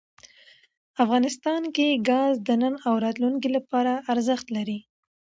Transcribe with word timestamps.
افغانستان 1.03 1.61
کې 1.75 1.87
ګاز 2.09 2.33
د 2.47 2.49
نن 2.61 2.73
او 2.87 2.93
راتلونکي 3.05 3.49
لپاره 3.57 3.93
ارزښت 4.11 4.47
لري. 4.55 4.79